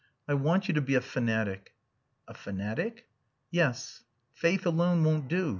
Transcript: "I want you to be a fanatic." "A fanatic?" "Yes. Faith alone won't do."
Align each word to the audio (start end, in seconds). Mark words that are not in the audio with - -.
"I 0.27 0.33
want 0.33 0.67
you 0.67 0.73
to 0.73 0.81
be 0.81 0.95
a 0.95 0.99
fanatic." 0.99 1.75
"A 2.27 2.33
fanatic?" 2.33 3.07
"Yes. 3.51 4.01
Faith 4.33 4.65
alone 4.65 5.03
won't 5.03 5.27
do." 5.27 5.49